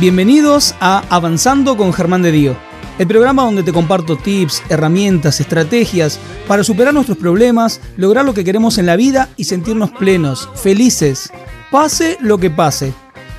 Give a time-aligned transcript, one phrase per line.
[0.00, 2.56] Bienvenidos a Avanzando con Germán de Dio,
[3.00, 8.44] el programa donde te comparto tips, herramientas, estrategias para superar nuestros problemas, lograr lo que
[8.44, 11.32] queremos en la vida y sentirnos plenos, felices,
[11.72, 12.94] pase lo que pase.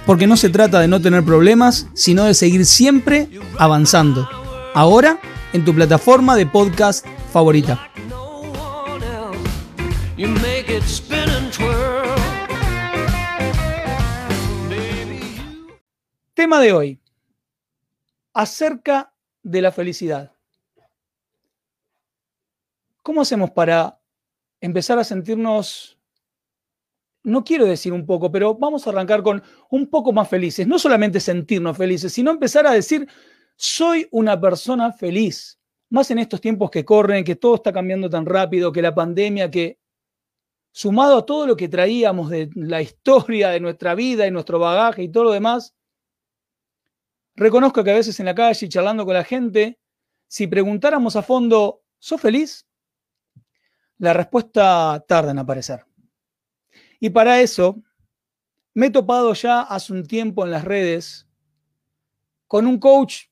[0.05, 4.27] Porque no se trata de no tener problemas, sino de seguir siempre avanzando.
[4.73, 5.17] Ahora
[5.53, 7.89] en tu plataforma de podcast favorita.
[16.39, 17.01] Tema de hoy.
[18.33, 20.31] Acerca de la felicidad.
[23.03, 23.99] ¿Cómo hacemos para
[24.61, 25.99] empezar a sentirnos,
[27.23, 30.65] no quiero decir un poco, pero vamos a arrancar con un poco más felices?
[30.65, 33.05] No solamente sentirnos felices, sino empezar a decir,
[33.57, 35.59] soy una persona feliz.
[35.89, 39.51] Más en estos tiempos que corren, que todo está cambiando tan rápido, que la pandemia,
[39.51, 39.77] que
[40.71, 45.03] sumado a todo lo que traíamos de la historia de nuestra vida y nuestro bagaje
[45.03, 45.75] y todo lo demás,
[47.39, 49.79] Reconozco que a veces en la calle, charlando con la gente,
[50.27, 52.67] si preguntáramos a fondo, ¿sos feliz?
[53.97, 55.85] La respuesta tarda en aparecer.
[56.99, 57.81] Y para eso,
[58.73, 61.29] me he topado ya hace un tiempo en las redes
[62.45, 63.27] con un coach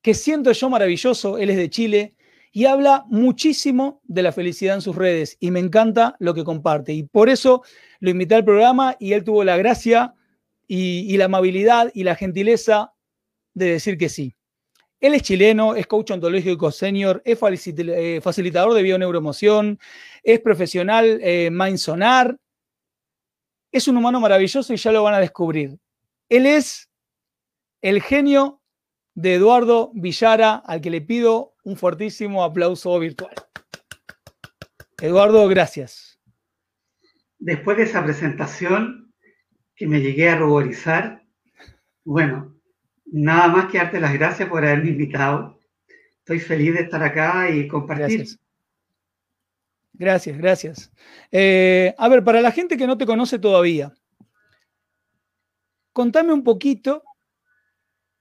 [0.00, 2.16] que siento yo maravilloso, él es de Chile,
[2.50, 6.94] y habla muchísimo de la felicidad en sus redes y me encanta lo que comparte.
[6.94, 7.62] Y por eso
[8.00, 10.14] lo invité al programa y él tuvo la gracia
[10.66, 12.91] y, y la amabilidad y la gentileza
[13.54, 14.34] de decir que sí.
[15.00, 19.78] Él es chileno, es coach ontológico senior, es eh, facilitador de bioneuroemoción,
[20.22, 22.38] es profesional eh, Mindsonar,
[23.72, 25.76] es un humano maravilloso y ya lo van a descubrir.
[26.28, 26.88] Él es
[27.80, 28.60] el genio
[29.14, 33.34] de Eduardo Villara, al que le pido un fuertísimo aplauso virtual.
[35.00, 36.20] Eduardo, gracias.
[37.38, 39.12] Después de esa presentación
[39.74, 41.24] que me llegué a ruborizar,
[42.04, 42.51] bueno,
[43.12, 45.60] Nada más que darte las gracias por haberme invitado.
[46.20, 48.26] Estoy feliz de estar acá y compartir.
[49.92, 50.92] Gracias, gracias.
[51.30, 53.92] Eh, a ver, para la gente que no te conoce todavía,
[55.92, 57.02] contame un poquito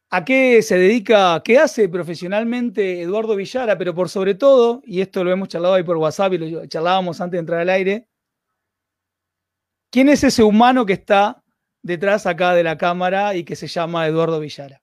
[0.10, 5.24] a qué se dedica, qué hace profesionalmente Eduardo Villara, pero por sobre todo, y esto
[5.24, 8.10] lo hemos charlado ahí por WhatsApp y lo charlábamos antes de entrar al aire,
[9.90, 11.42] ¿quién es ese humano que está
[11.82, 14.81] detrás acá de la cámara y que se llama Eduardo Villara?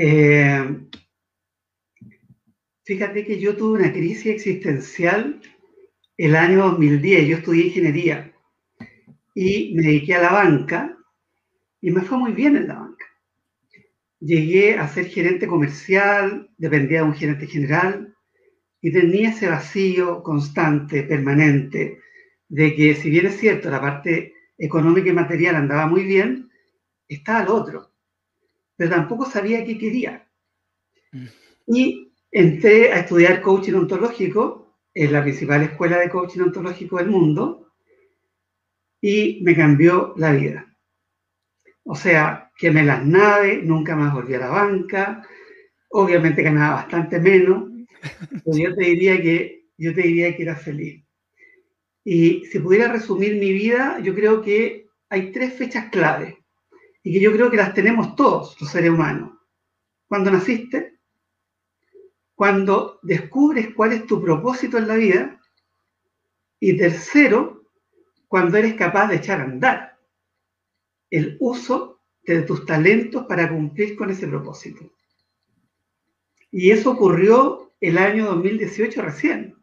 [0.00, 0.64] Eh,
[2.84, 5.40] fíjate que yo tuve una crisis existencial
[6.16, 7.26] el año 2010.
[7.26, 8.32] Yo estudié ingeniería
[9.34, 10.96] y me dediqué a la banca
[11.80, 13.06] y me fue muy bien en la banca.
[14.20, 18.14] Llegué a ser gerente comercial, dependía de un gerente general
[18.80, 21.98] y tenía ese vacío constante, permanente,
[22.48, 26.52] de que si bien es cierto, la parte económica y material andaba muy bien,
[27.08, 27.97] estaba al otro
[28.78, 30.26] pero tampoco sabía qué quería.
[31.12, 31.26] Mm.
[31.66, 37.72] Y entré a estudiar coaching ontológico en la principal escuela de coaching ontológico del mundo
[39.00, 40.76] y me cambió la vida.
[41.82, 45.26] O sea, quemé las naves, nunca más volví a la banca,
[45.90, 47.70] obviamente ganaba bastante menos,
[48.44, 51.04] pero yo te diría que, yo te diría que era feliz.
[52.04, 56.37] Y si pudiera resumir mi vida, yo creo que hay tres fechas clave
[57.08, 59.30] y que yo creo que las tenemos todos los seres humanos.
[60.06, 60.98] Cuando naciste,
[62.34, 65.40] cuando descubres cuál es tu propósito en la vida
[66.60, 67.62] y tercero,
[68.26, 69.98] cuando eres capaz de echar a andar
[71.08, 74.92] el uso de tus talentos para cumplir con ese propósito.
[76.50, 79.56] Y eso ocurrió el año 2018 recién,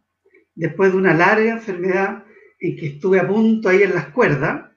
[0.55, 2.25] después de una larga enfermedad
[2.59, 4.71] en que estuve a punto ahí en las cuerdas,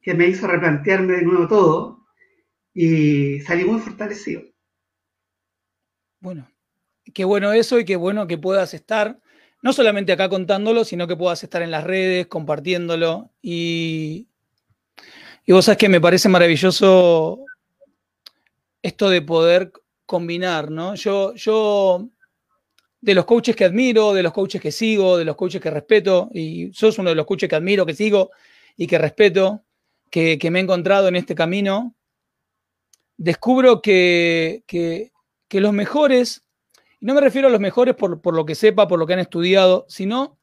[0.00, 1.95] que me hizo replantearme de nuevo todo,
[2.78, 4.42] y salí muy fortalecido.
[6.20, 6.46] Bueno,
[7.14, 9.18] qué bueno eso y qué bueno que puedas estar,
[9.62, 13.30] no solamente acá contándolo, sino que puedas estar en las redes, compartiéndolo.
[13.40, 14.28] Y,
[15.46, 17.46] y vos sabes que me parece maravilloso
[18.82, 19.72] esto de poder
[20.04, 20.96] combinar, ¿no?
[20.96, 22.10] Yo, yo,
[23.00, 26.28] de los coaches que admiro, de los coaches que sigo, de los coaches que respeto,
[26.34, 28.32] y sos uno de los coaches que admiro, que sigo
[28.76, 29.64] y que respeto,
[30.10, 31.96] que, que me he encontrado en este camino,
[33.16, 35.12] descubro que,
[35.50, 36.44] los mejores,
[37.00, 39.20] y no me refiero a los mejores por, lo que sepa, por lo que han
[39.20, 40.38] estudiado, sino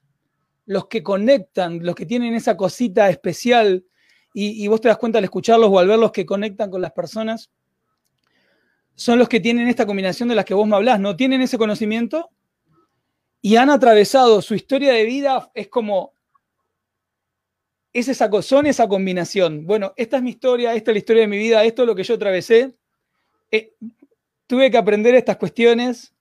[0.66, 3.86] los que conectan, los que tienen esa cosita especial,
[4.34, 7.52] y, vos te das cuenta al escucharlos o al verlos que conectan con las personas,
[8.96, 11.16] son los que tienen esta combinación de las que vos me hablás, ¿no?
[11.16, 12.30] Tienen ese conocimiento
[13.42, 16.13] y han atravesado su historia de vida, es como
[17.94, 19.66] es esa, son esa combinación.
[19.66, 21.96] Bueno, esta es mi historia, esta es la historia de mi vida, esto es lo
[21.96, 22.76] que yo atravesé.
[23.52, 23.74] Eh,
[24.48, 26.14] tuve que aprender estas cuestiones,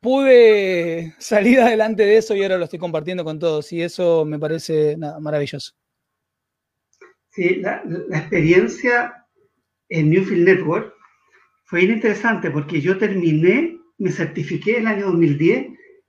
[0.00, 4.38] pude salir adelante de eso y ahora lo estoy compartiendo con todos y eso me
[4.38, 5.72] parece maravilloso.
[7.30, 9.26] Sí, la, experiencia
[9.88, 10.94] en Newfield Network
[11.64, 15.66] fue interesante porque yo terminé, me certifiqué el año 2010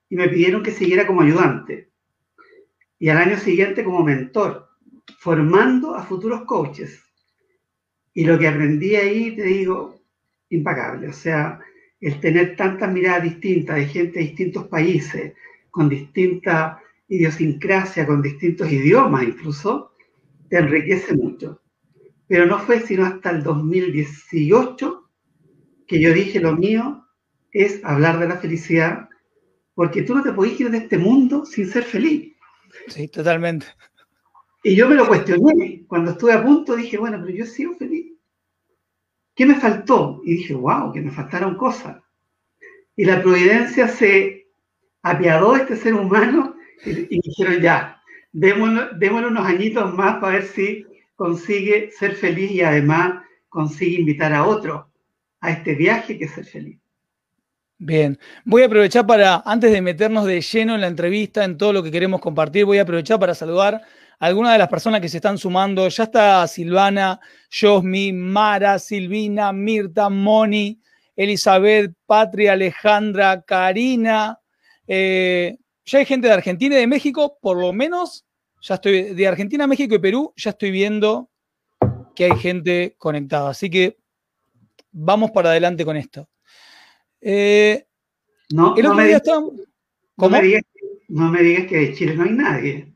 [0.10, 1.92] y me pidieron que siguiera como ayudante
[3.00, 4.70] y al año siguiente como mentor,
[5.20, 7.02] formando a futuros coaches.
[8.14, 10.02] Y lo que aprendí ahí, te digo,
[10.50, 11.10] impagable.
[11.10, 11.60] O sea,
[12.00, 15.34] el tener tantas miradas distintas de gente de distintos países,
[15.70, 19.94] con distinta idiosincrasia, con distintos idiomas incluso,
[20.50, 21.62] te enriquece mucho.
[22.28, 25.10] Pero no fue sino hasta el 2018
[25.88, 27.06] que yo dije lo mío
[27.52, 29.08] es hablar de la felicidad,
[29.76, 32.34] porque tú no te podés ir de este mundo sin ser feliz.
[32.88, 33.68] Sí, totalmente.
[34.66, 35.84] Y yo me lo cuestioné.
[35.88, 38.14] Cuando estuve a punto dije, bueno, pero yo sigo feliz.
[39.36, 40.22] ¿Qué me faltó?
[40.26, 42.02] Y dije, wow, que me faltaron cosas.
[42.96, 44.48] Y la providencia se
[45.04, 48.02] apiadó de este ser humano y, dijeron, ya,
[48.32, 50.84] démosle, unos añitos más para ver si
[51.16, 54.90] consigue ser feliz y además consigue invitar a otro
[55.42, 56.80] a este viaje que es ser feliz.
[57.78, 61.72] Bien, voy a aprovechar para, antes de meternos de lleno en la entrevista, en todo
[61.72, 63.84] lo que queremos compartir, voy a aprovechar para saludar
[64.20, 65.88] algunas de las personas que se están sumando.
[65.90, 67.20] Ya está Silvana,
[67.52, 70.80] Josmi, Mara, Silvina, Mirta, Moni,
[71.16, 74.40] Elizabeth, Patria, Alejandra, Karina.
[74.88, 78.26] Eh, ya hay gente de Argentina y de México, por lo menos,
[78.62, 81.30] ya estoy de Argentina, México y Perú, ya estoy viendo
[82.16, 83.50] que hay gente conectada.
[83.50, 83.98] Así que
[84.92, 86.30] vamos para adelante con esto.
[87.22, 87.86] Eh,
[88.50, 89.24] no, no me, digas,
[91.08, 92.95] no me digas que de Chile no hay nadie.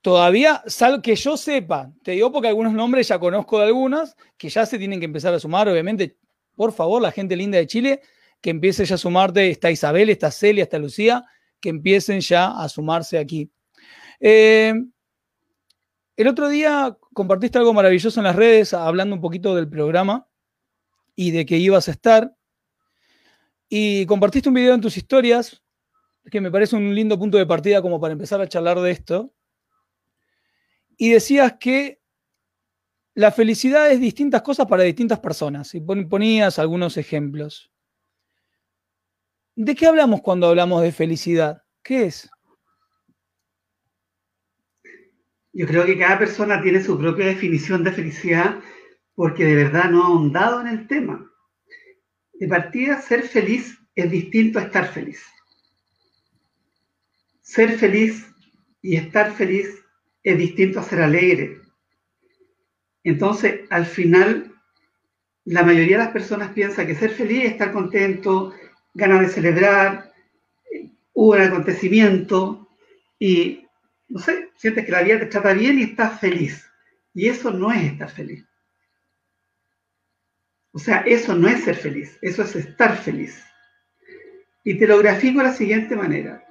[0.00, 4.48] Todavía, sal que yo sepa, te digo porque algunos nombres ya conozco de algunas, que
[4.48, 6.16] ya se tienen que empezar a sumar, obviamente.
[6.54, 8.00] Por favor, la gente linda de Chile,
[8.40, 9.50] que empiece ya a sumarte.
[9.50, 11.24] Está Isabel, está Celia, está Lucía,
[11.60, 13.50] que empiecen ya a sumarse aquí.
[14.20, 14.72] Eh,
[16.16, 20.28] el otro día compartiste algo maravilloso en las redes, hablando un poquito del programa
[21.16, 22.36] y de que ibas a estar.
[23.68, 25.62] Y compartiste un video en tus historias,
[26.30, 29.32] que me parece un lindo punto de partida como para empezar a charlar de esto
[30.98, 32.02] y decías que
[33.14, 37.72] la felicidad es distintas cosas para distintas personas y ponías algunos ejemplos.
[39.54, 41.62] ¿De qué hablamos cuando hablamos de felicidad?
[41.82, 42.28] ¿Qué es?
[45.52, 48.60] Yo creo que cada persona tiene su propia definición de felicidad
[49.14, 51.28] porque de verdad no ha ahondado en el tema.
[52.34, 55.24] De partida, ser feliz es distinto a estar feliz.
[57.40, 58.26] Ser feliz
[58.80, 59.84] y estar feliz
[60.22, 61.60] es distinto a ser alegre.
[63.04, 64.52] Entonces, al final,
[65.44, 68.54] la mayoría de las personas piensa que ser feliz es estar contento,
[68.94, 70.12] ganas de celebrar,
[71.12, 72.68] hubo un acontecimiento
[73.18, 73.66] y,
[74.08, 76.66] no sé, sientes que la vida te trata bien y estás feliz.
[77.14, 78.44] Y eso no es estar feliz.
[80.72, 83.42] O sea, eso no es ser feliz, eso es estar feliz.
[84.64, 86.47] Y te lo grafico de la siguiente manera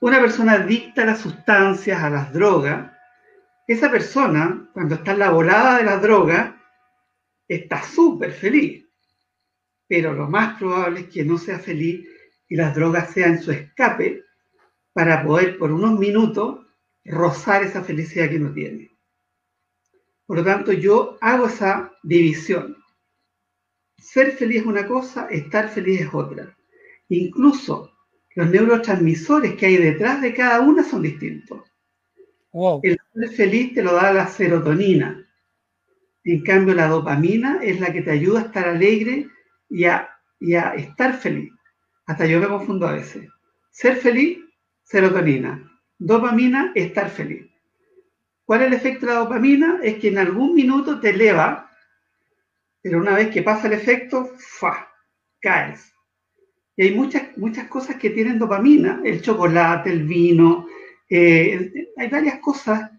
[0.00, 2.92] una persona adicta a las sustancias, a las drogas,
[3.66, 6.62] esa persona, cuando está en la volada de la droga,
[7.46, 8.86] está súper feliz.
[9.86, 12.06] Pero lo más probable es que no sea feliz
[12.48, 14.24] y las drogas sean su escape
[14.92, 16.66] para poder por unos minutos
[17.04, 18.90] rozar esa felicidad que no tiene.
[20.26, 22.76] Por lo tanto, yo hago esa división.
[23.96, 26.56] Ser feliz es una cosa, estar feliz es otra.
[27.08, 27.97] Incluso
[28.38, 31.60] los neurotransmisores que hay detrás de cada una son distintos.
[32.84, 35.26] El ser feliz te lo da la serotonina.
[36.22, 39.26] En cambio, la dopamina es la que te ayuda a estar alegre
[39.68, 41.52] y a, y a estar feliz.
[42.06, 43.28] Hasta yo me confundo a veces.
[43.72, 44.38] Ser feliz,
[44.84, 45.68] serotonina.
[45.98, 47.44] Dopamina, estar feliz.
[48.44, 49.80] ¿Cuál es el efecto de la dopamina?
[49.82, 51.72] Es que en algún minuto te eleva,
[52.82, 54.86] pero una vez que pasa el efecto, ¡fa!
[55.40, 55.92] caes.
[56.78, 60.68] Y hay muchas, muchas cosas que tienen dopamina, el chocolate, el vino,
[61.10, 62.92] eh, hay varias cosas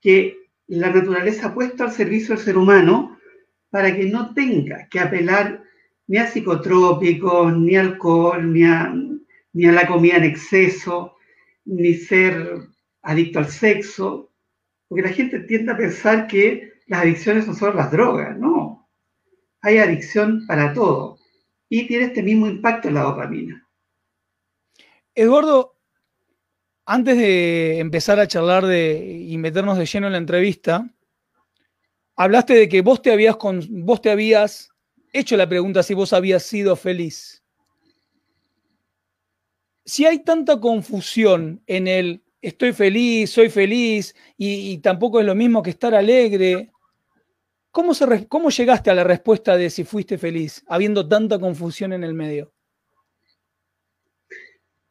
[0.00, 0.36] que
[0.68, 3.18] la naturaleza ha puesto al servicio del ser humano
[3.68, 5.64] para que no tenga que apelar
[6.06, 8.94] ni a psicotrópicos, ni alcohol, ni a,
[9.52, 11.16] ni a la comida en exceso,
[11.64, 12.60] ni ser
[13.02, 14.30] adicto al sexo,
[14.86, 18.88] porque la gente tiende a pensar que las adicciones son solo las drogas, no.
[19.62, 21.15] Hay adicción para todo
[21.68, 23.68] y tiene este mismo impacto en la dopamina.
[25.14, 25.76] Eduardo,
[26.84, 30.88] antes de empezar a charlar de, y meternos de lleno en la entrevista,
[32.16, 33.36] hablaste de que vos te habías,
[33.70, 34.70] vos te habías
[35.12, 37.42] hecho la pregunta si vos habías sido feliz.
[39.84, 45.62] Si hay tanta confusión en el estoy feliz, soy feliz, y, tampoco es lo mismo
[45.62, 46.70] que estar alegre,
[47.76, 47.92] ¿cómo,
[48.30, 52.54] ¿cómo llegaste a la respuesta de si fuiste feliz, habiendo tanta confusión en el medio?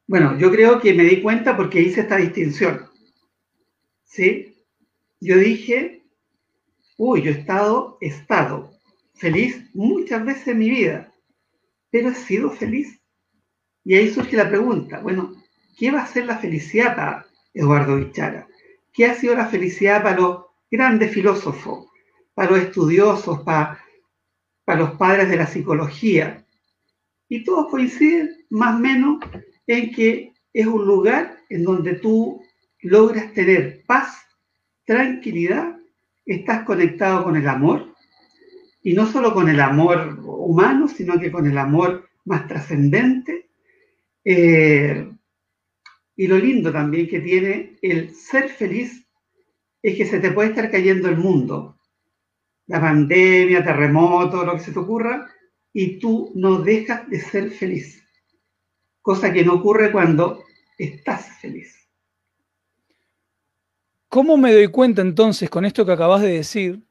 [0.05, 2.85] Bueno, yo creo que me di cuenta porque hice esta distinción.
[4.03, 4.63] ¿Sí?
[5.19, 6.03] Yo dije,
[6.99, 8.71] uy, yo he estado, estado
[9.15, 11.11] feliz muchas veces en mi vida,
[11.89, 13.01] pero he sido feliz.
[13.83, 15.33] Y ahí surge la pregunta, bueno,
[15.75, 18.47] ¿qué va a ser la felicidad para Eduardo Bichara?
[18.93, 21.87] ¿Qué ha sido la felicidad para los grandes filósofos,
[22.35, 23.79] para los estudiosos, para,
[24.77, 26.45] los padres de la psicología?
[27.27, 29.19] Y todos coinciden más o menos
[29.65, 32.43] en que es un lugar en donde tú
[32.81, 34.23] logras tener paz,
[34.85, 35.75] tranquilidad,
[36.23, 37.95] estás conectado con el amor,
[38.83, 43.49] y no solo con el amor humano, sino que con el amor más trascendente.
[44.23, 45.11] Eh,
[46.15, 49.07] y lo lindo también que tiene el ser feliz
[49.81, 51.74] es que se te puede estar cayendo el mundo,
[52.67, 55.27] la pandemia, terremoto, lo que se te ocurra,
[55.73, 58.05] y tú no dejas de ser feliz
[59.05, 60.43] cosa que no ocurre cuando
[60.79, 61.87] estás feliz.
[64.09, 66.83] ¿Cómo me doy cuenta entonces con esto que acabas de decir?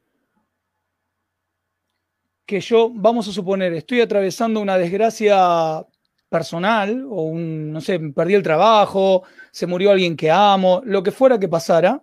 [2.47, 5.85] Que yo, vamos a suponer, estoy atravesando una desgracia
[6.29, 11.11] personal o un, no sé, perdí el trabajo, se murió alguien que amo, lo que
[11.11, 12.01] fuera que pasara.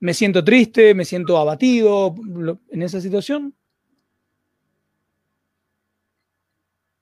[0.00, 2.14] Me siento triste, me siento abatido
[2.70, 3.54] en esa situación.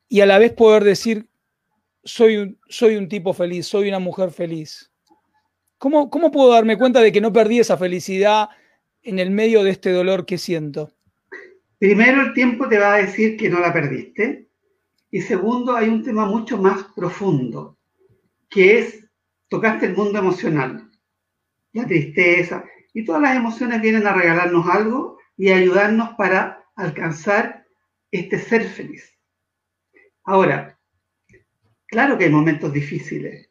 [0.08, 1.28] y a la vez poder decir,
[2.02, 4.90] soy un, soy un tipo feliz, soy una mujer feliz.
[5.76, 8.48] ¿Cómo, ¿Cómo puedo darme cuenta de que no perdí esa felicidad
[9.02, 10.90] en el medio de este dolor que siento?
[11.78, 14.48] Primero, el tiempo te va a decir que no la perdiste.
[15.10, 17.78] Y segundo, hay un tema mucho más profundo,
[18.50, 19.04] que es,
[19.48, 20.90] tocaste el mundo emocional,
[21.72, 27.66] la tristeza, y todas las emociones vienen a regalarnos algo y ayudarnos para alcanzar
[28.11, 29.12] este ser feliz.
[30.25, 30.78] Ahora,
[31.87, 33.50] claro que hay momentos difíciles,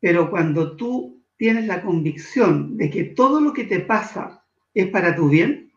[0.00, 4.44] pero cuando tú tienes la convicción de que todo lo que te pasa
[4.74, 5.72] es para tu bien,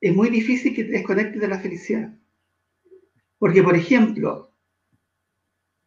[0.00, 2.12] es muy difícil que te desconectes de la felicidad.
[3.38, 4.52] Porque, por ejemplo,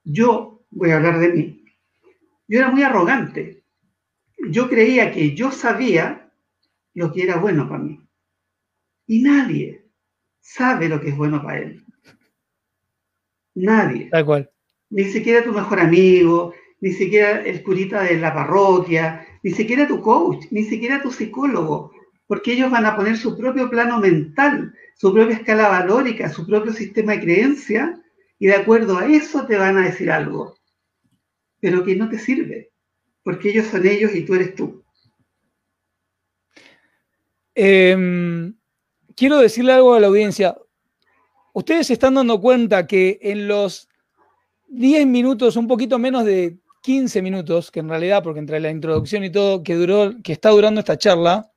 [0.03, 1.65] yo, voy a hablar de mí,
[2.47, 3.64] yo era muy arrogante.
[4.49, 6.31] Yo creía que yo sabía
[6.93, 7.99] lo que era bueno para mí.
[9.07, 9.85] Y nadie
[10.39, 11.83] sabe lo que es bueno para él.
[13.55, 14.09] Nadie.
[14.09, 14.51] Tal cual.
[14.89, 20.01] Ni siquiera tu mejor amigo, ni siquiera el curita de la parroquia, ni siquiera tu
[20.01, 21.91] coach, ni siquiera tu psicólogo,
[22.27, 26.73] porque ellos van a poner su propio plano mental, su propia escala valórica, su propio
[26.73, 28.01] sistema de creencia,
[28.37, 30.55] y de acuerdo a eso te van a decir algo,
[31.59, 32.71] pero que no te sirve,
[33.25, 34.81] porque ellos son ellos y tú eres tú.
[37.53, 38.55] Em,
[39.17, 40.55] quiero decirle algo a la audiencia
[41.55, 43.87] ustedes se están dando cuenta que en los
[44.67, 49.23] 10 minutos, un poquito menos de 15 minutos, que en realidad, porque entre la introducción
[49.23, 51.49] y todo que, duró, que está durando esta charla,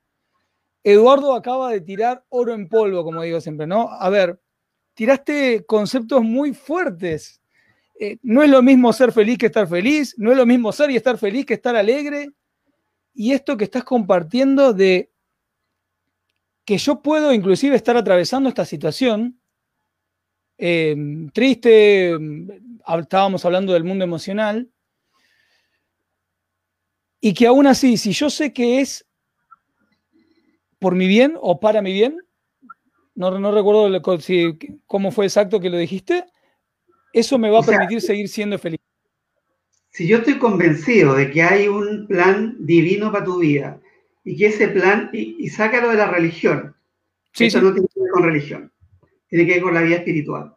[0.85, 3.91] Eduardo acaba de tirar oro en polvo, como digo siempre, ¿no?
[3.91, 4.41] A ver,
[4.95, 7.43] tiraste conceptos muy fuertes.
[8.01, 10.91] Eh, no es lo mismo ser feliz que estar feliz, no es lo mismo ser
[10.91, 12.31] y estar feliz que estar alegre.
[13.15, 15.11] Y esto que estás compartiendo de
[16.65, 19.39] que yo puedo inclusive estar atravesando esta situación
[20.61, 22.49] Em, triste, em,
[22.99, 24.69] estábamos hablando del mundo emocional,
[27.21, 29.07] y que aún así, si yo sé que es
[30.81, 32.19] por mi bien o para mi bien,
[33.15, 34.03] no, no recuerdo
[34.87, 36.25] cómo fue exacto que lo dijiste,
[37.19, 38.81] eso me va a permitir seguir siendo feliz.
[39.91, 43.81] Si yo estoy convencido de que hay un plan divino para tu vida
[44.25, 46.77] y que ese plan, y, sácalo de la religión,
[47.39, 48.73] eso no tiene que ver con religión,
[49.29, 50.55] tiene que ver con la vida espiritual.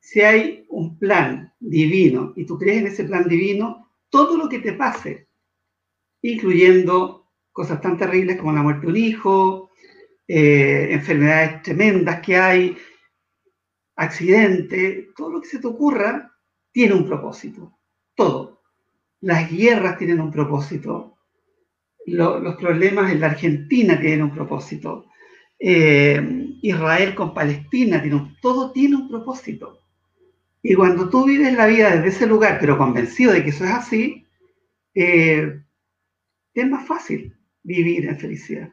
[0.00, 4.58] Si hay un plan divino y tú crees en ese plan divino, todo lo que
[4.58, 5.28] te pase,
[6.22, 9.70] incluyendo cosas tan terribles como la muerte de un hijo,
[10.26, 12.76] eh, enfermedades tremendas que hay,
[14.02, 16.32] accidentes, todo lo que se te ocurra,
[16.70, 17.78] tiene un propósito.
[18.14, 18.62] Todo.
[19.20, 21.16] Las guerras tienen un propósito.
[22.06, 25.06] los problemas en la Argentina tienen un propósito.
[25.58, 26.20] Eh,
[26.62, 29.78] Israel con Palestina, tiene todo tiene un propósito.
[30.62, 33.70] Y cuando tú vives la vida desde ese lugar, pero convencido de que eso es
[33.70, 34.26] así,
[34.94, 35.60] eh,
[36.54, 38.72] es más fácil vivir en felicidad.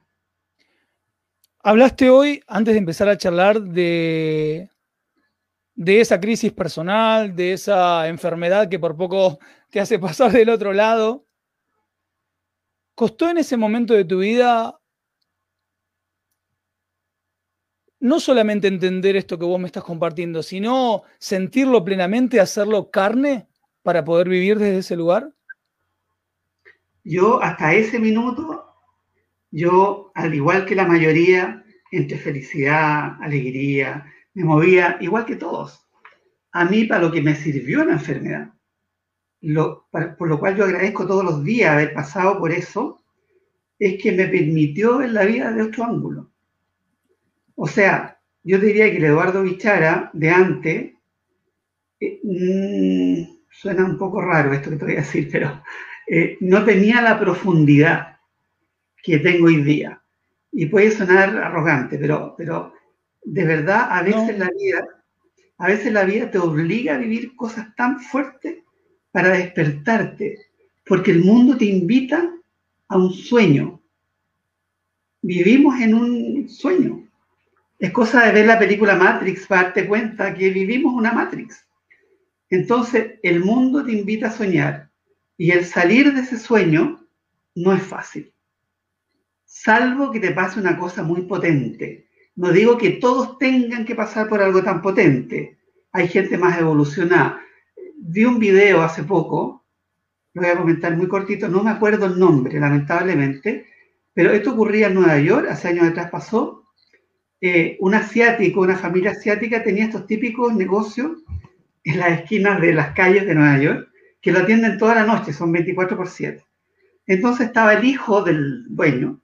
[1.62, 4.70] Hablaste hoy, antes de empezar a charlar, de,
[5.80, 10.74] de esa crisis personal, de esa enfermedad que por poco te hace pasar del otro
[10.74, 11.26] lado.
[12.96, 14.78] ¿Costó en ese momento de tu vida
[18.02, 23.48] no solamente entender esto que vos me estás compartiendo, sino sentirlo plenamente, hacerlo carne
[23.82, 25.32] para poder vivir desde ese lugar?
[27.06, 28.66] Yo hasta ese minuto,
[29.50, 34.06] yo, al igual que la mayoría, entre felicidad, alegría,
[34.40, 35.86] me movía igual que todos.
[36.54, 38.54] A mí, para lo que me sirvió la enfermedad,
[40.18, 43.04] por lo cual yo agradezco todos los días haber pasado por eso,
[43.78, 46.32] es que me permitió ver la vida de otro ángulo.
[47.56, 50.94] O sea, yo diría que el Eduardo Bichara de antes,
[52.00, 55.62] eh, mm, suena un poco raro esto que te voy a decir, pero
[56.08, 58.20] eh, no tenía la profundidad
[59.04, 60.02] que tengo hoy día.
[60.54, 62.79] Y puede sonar arrogante, pero, pero
[63.32, 65.04] de verdad a veces la vida,
[65.60, 68.64] a veces la vida te obliga a vivir cosas tan fuertes
[69.12, 70.40] para despertarte,
[70.86, 72.34] porque el mundo te invita
[72.88, 73.80] a un sueño.
[75.22, 77.08] Vivimos en un sueño.
[77.78, 81.68] Es cosa de ver la película Matrix para darte cuenta que vivimos una Matrix.
[82.50, 84.90] Entonces, el mundo te invita a soñar
[85.38, 87.06] y el salir de ese sueño
[87.54, 88.34] no es fácil.
[89.46, 92.09] Salvo que te pase una cosa muy potente.
[92.40, 95.58] No digo que todos tengan que pasar por algo tan potente.
[95.92, 97.42] Hay gente más evolucionada.
[97.98, 99.66] Vi un video hace poco,
[100.34, 103.66] lo voy a comentar muy cortito, no me acuerdo el nombre, lamentablemente,
[104.14, 106.64] pero esto ocurría en Nueva York, hace años atrás pasó,
[107.42, 111.18] eh, un asiático, una familia asiática tenía estos típicos negocios
[111.84, 113.90] en las esquinas de las calles de Nueva York,
[114.22, 116.42] que lo atienden toda la noche, son 24 por 7.
[117.06, 119.20] Entonces estaba el hijo del dueño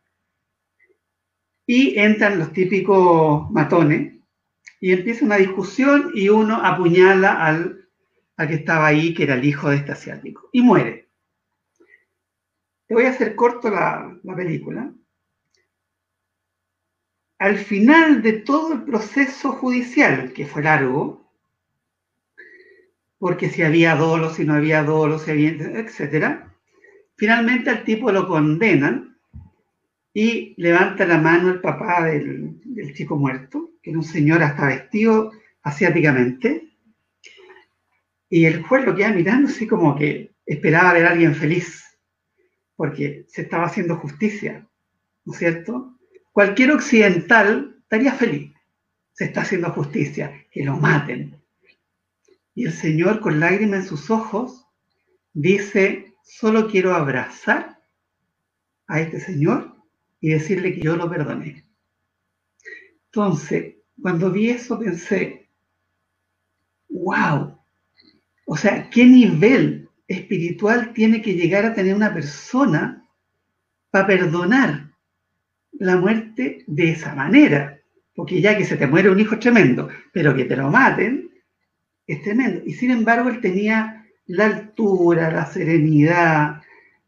[1.66, 4.14] y entran los típicos matones
[4.80, 7.88] y empieza una discusión y uno apuñala al,
[8.38, 11.10] que estaba ahí, que era el hijo de este asiático, y muere.
[12.88, 14.94] Te voy a hacer corto la, la película
[17.40, 21.30] al final de todo el proceso judicial, que fue largo,
[23.18, 26.54] porque si había dolo, si no había dolo, si había, etcétera,
[27.18, 29.15] finalmente al tipo lo condenan
[30.18, 35.34] y levanta la mano el papá del, chico muerto, que era un señor hasta vestido
[35.62, 36.72] asiáticamente,
[38.30, 41.84] y el juez lo queda mirando así como que esperaba ver a alguien feliz,
[42.78, 44.66] porque se estaba haciendo justicia,
[45.26, 45.98] ¿no es cierto?
[46.32, 48.54] Cualquier occidental estaría feliz.
[49.12, 51.42] Se está haciendo justicia, que lo maten.
[52.54, 54.66] Y el Señor, con lágrimas en sus ojos,
[55.34, 57.82] dice, solo quiero abrazar
[58.88, 59.75] a este Señor
[60.20, 61.66] y decirle que yo lo perdoné.
[63.06, 65.50] Entonces, cuando vi eso pensé,
[66.90, 67.58] wow,
[68.46, 73.08] o sea, ¿qué nivel espiritual tiene que llegar a tener una persona
[73.90, 74.92] para perdonar
[75.72, 77.80] la muerte de esa manera.
[78.16, 81.30] Porque ya que se te muere un hijo es tremendo, pero que te lo maten
[82.08, 82.62] es tremendo.
[82.66, 86.62] Y sin embargo, él tenía la altura, la serenidad,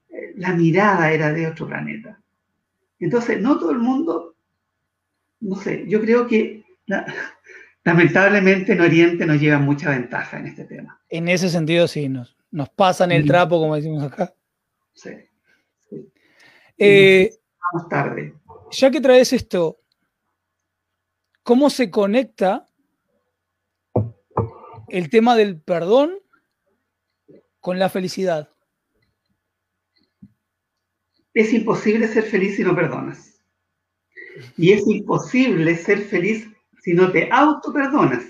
[0.09, 2.19] eh, la mirada era de otro planeta.
[2.99, 4.35] Entonces, no todo el mundo,
[5.39, 6.63] no sé, yo creo que
[7.83, 10.99] lamentablemente en Oriente nos lleva mucha ventaja en este tema.
[11.09, 14.33] En ese sentido, sí, nos, nos pasan el trapo, como decimos acá.
[14.93, 15.11] Sí.
[16.79, 17.31] Eh,
[17.73, 18.33] vamos tarde
[18.71, 19.79] ya que traes esto,
[21.43, 22.65] ¿cómo se conecta
[24.89, 26.19] el tema del perdón
[27.59, 28.49] con la felicidad?
[31.37, 33.39] Es imposible ser feliz si no perdonas.
[34.57, 36.47] Y es imposible ser feliz
[36.81, 38.25] si no te auto-perdonas.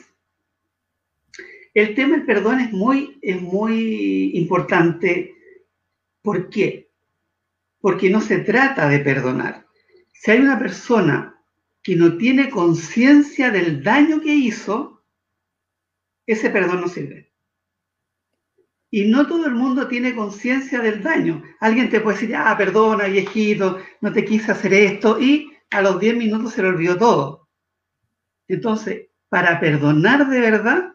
[1.74, 5.34] El tema del perdón es muy, es muy importante.
[6.22, 6.90] ¿Por qué?
[7.80, 9.66] Porque no se trata de perdonar
[10.12, 11.42] si hay una persona
[11.82, 15.02] que no tiene conciencia del daño que hizo,
[16.26, 17.27] ese perdón no sirve.
[18.90, 21.44] Y no todo el mundo tiene conciencia del daño.
[21.60, 26.00] Alguien te puede decir, ah, perdona, viejito, no te quise hacer esto, y a los
[26.00, 27.50] 10 minutos se le olvidó todo.
[28.48, 30.94] Entonces, para perdonar de verdad,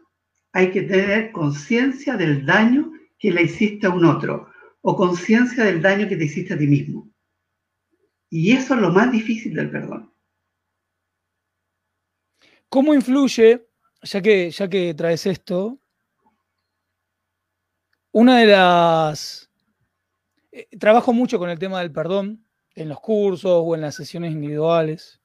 [0.53, 4.49] hay que tener conciencia del daño que le hiciste a un otro,
[4.81, 7.11] o conciencia del daño que te hiciste a ti mismo.
[8.31, 10.13] Y eso es lo más difícil del perdón.
[12.71, 13.69] ¿Cómo influye,
[14.03, 15.82] ya que, ya que traes esto,
[18.13, 19.51] una de las...
[20.53, 22.45] eh, trabajo mucho con el tema del perdón
[22.75, 25.21] en los cursos o en las sesiones individuales.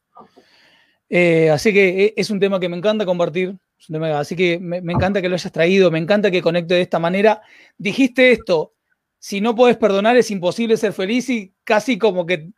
[1.09, 3.57] Eh, así que eh, es un tema que me encanta compartir.
[3.87, 6.99] tema- así que me, encanta que lo hayas traído, me encanta que conecte de esta
[6.99, 7.41] manera.
[7.77, 8.73] Dijiste esto,
[9.19, 12.49] si no puedes perdonar es imposible ser feliz y casi como que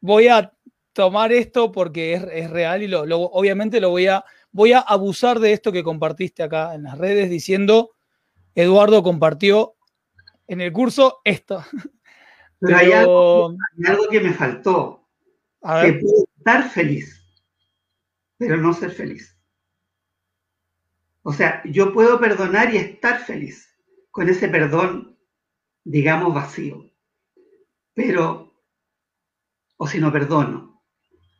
[0.00, 0.52] voy a
[0.92, 5.40] tomar esto porque es, es real y lo- obviamente lo voy a, voy a abusar
[5.40, 7.92] de esto que compartiste acá en las redes diciendo,
[8.54, 9.73] Eduardo compartió
[10.46, 11.64] en el curso esto.
[12.60, 15.08] Pero hay algo, Pero, hay algo que me faltó,
[15.62, 17.22] a que puedo estar feliz,
[18.38, 19.36] pero no ser feliz.
[21.22, 23.74] O sea, yo puedo perdonar y estar feliz
[24.10, 25.18] con ese perdón,
[25.82, 26.90] digamos, vacío.
[27.92, 28.54] Pero,
[29.76, 30.82] o si no perdono.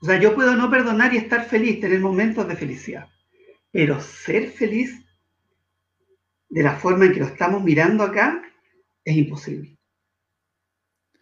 [0.01, 3.09] O sea, yo puedo no perdonar y estar feliz, tener momentos de felicidad.
[3.71, 5.03] Pero ser feliz
[6.49, 8.43] de la forma en que lo estamos mirando acá
[9.05, 9.79] es imposible.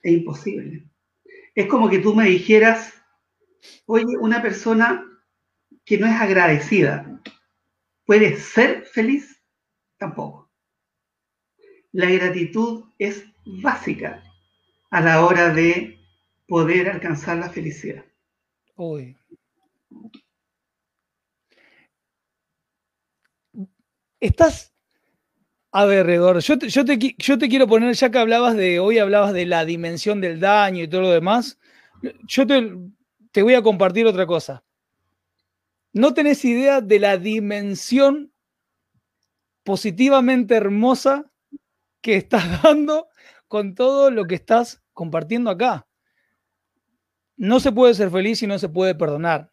[0.03, 0.89] Es imposible.
[1.55, 2.95] Es como que tú me dijeras,
[3.87, 5.05] oye, una persona
[5.85, 7.21] que no es agradecida,
[8.05, 9.41] ¿puede ser feliz?
[9.99, 10.51] Tampoco.
[11.93, 14.23] La gratitud es básica
[14.91, 15.99] a la hora de
[16.47, 18.05] poder alcanzar la felicidad.
[18.77, 19.17] uy.
[24.21, 24.72] Estás,
[25.75, 29.33] a ver, Eduardo, yo te, yo, te, quiero poner, ya que hablabas de, hoy hablabas
[29.33, 31.59] de la dimensión del daño y todo lo demás,
[32.25, 32.77] yo te,
[33.31, 34.63] te voy a compartir otra cosa.
[35.95, 38.33] No tenés idea de la dimensión
[39.63, 41.31] positivamente hermosa
[42.03, 43.09] que estás dando
[43.49, 45.87] con todo lo que estás compartiendo acá.
[47.37, 49.51] No se puede ser feliz y no se puede perdonar.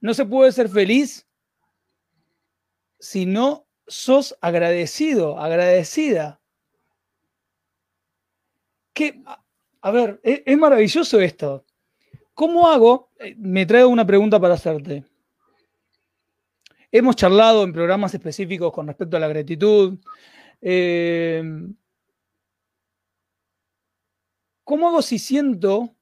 [0.00, 1.26] No se puede ser feliz
[2.98, 6.40] si no sos agradecido, agradecida.
[8.92, 9.22] Que,
[9.80, 11.64] a- ver, es, es maravilloso esto.
[12.32, 13.10] ¿Cómo hago?
[13.18, 15.04] Eh, Me traigo una pregunta para hacerte.
[16.90, 19.98] Hemos charlado en programas específicos con respecto a la gratitud.
[20.60, 21.42] Eh,
[24.62, 25.94] ¿Cómo hago si siento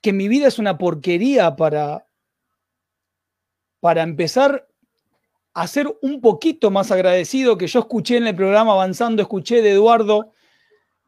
[0.00, 2.06] que mi vida es una porquería para,
[3.80, 4.68] para empezar
[5.54, 7.58] a ser un poquito más agradecido?
[7.58, 10.32] Que yo escuché en el programa Avanzando, escuché de Eduardo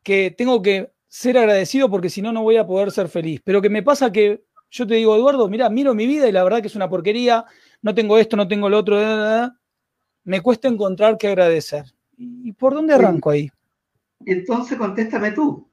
[0.02, 3.40] que tengo que ser agradecido porque si no, no voy a poder ser feliz.
[3.44, 6.44] Pero que me pasa que yo te digo, Eduardo, mira, miro mi vida y la
[6.44, 7.44] verdad que es una porquería,
[7.82, 9.60] no tengo esto, no tengo lo otro, da, da, da.
[10.24, 11.84] me cuesta encontrar que agradecer.
[12.16, 13.50] ¿Y por dónde arranco ahí?
[14.26, 15.68] Entonces, contéstame tú.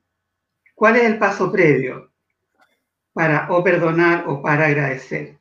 [0.75, 2.11] ¿Cuál es el paso previo
[3.13, 5.37] para o perdonar o para agradecer?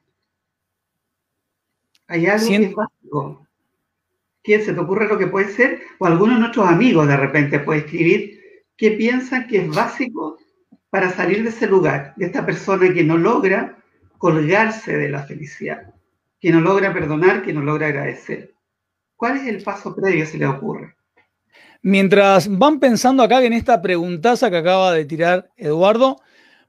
[2.07, 2.75] Hay algo que es
[3.11, 3.47] básico.
[4.43, 5.83] ¿Quién se te ocurre lo que puede ser?
[5.99, 8.41] O algunos de nuestros amigos de repente puede escribir
[8.77, 10.39] que piensan que es básico
[10.89, 13.77] para salir de ese lugar, de esta persona que no logra
[14.19, 15.95] colgarse de la felicidad,
[16.41, 18.55] que no logra perdonar, que no logra agradecer.
[19.17, 20.95] ¿Cuál es el paso previo se le ocurre?
[21.83, 26.17] Mientras van pensando acá en esta preguntaza que acaba de tirar Eduardo,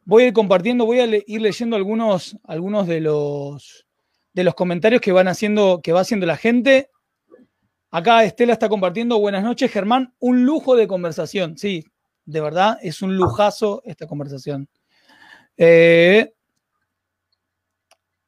[0.04, 3.86] voy a ir compartiendo, voy a ir leyendo algunos, algunos de los
[4.33, 6.89] de los comentarios que van haciendo, que va haciendo la gente.
[7.89, 9.19] Acá Estela está compartiendo.
[9.19, 10.13] Buenas noches, Germán.
[10.19, 11.57] Un lujo de conversación.
[11.57, 11.85] Sí,
[12.25, 14.69] de verdad, es un lujazo esta conversación.
[15.57, 16.33] Eh,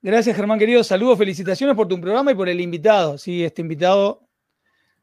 [0.02, 0.84] gracias, Germán, querido.
[0.84, 3.18] Saludos, felicitaciones por tu programa y por el invitado.
[3.18, 4.24] Sí, este invitado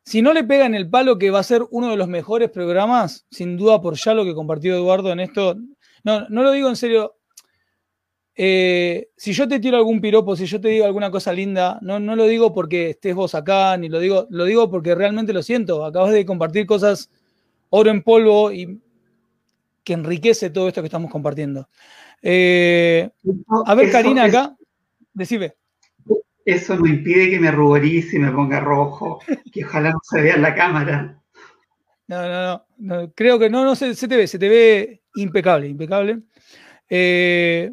[0.04, 3.26] si no le pegan el palo que va a ser uno de los mejores programas,
[3.30, 5.56] sin duda por ya lo que compartió Eduardo en esto,
[6.02, 7.16] no, no lo digo en serio.
[8.36, 11.98] Eh, si yo te tiro algún piropo, si yo te digo alguna cosa linda, no,
[12.00, 15.42] no lo digo porque estés vos acá, ni lo digo, lo digo porque realmente lo
[15.42, 15.84] siento.
[15.84, 17.10] Acabas de compartir cosas
[17.70, 18.80] oro en polvo y
[19.84, 21.68] que enriquece todo esto que estamos compartiendo.
[22.22, 23.10] Eh,
[23.66, 24.56] a ver, Eso- Karina, eso- acá,
[25.12, 25.54] decime.
[26.44, 29.20] Eso no impide que me ruborice y me ponga rojo,
[29.52, 31.22] que ojalá no se vea en la cámara.
[32.08, 35.02] No, no, no, no, creo que no, no se, se te ve, se te ve
[35.16, 36.20] impecable, impecable.
[36.88, 37.70] Eh,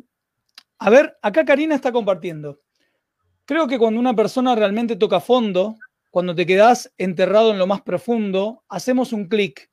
[0.79, 2.61] a ver, acá Karina está compartiendo.
[3.45, 5.75] Creo que cuando una persona realmente toca fondo,
[6.11, 9.69] cuando te quedas enterrado en lo más profundo, hacemos un clic,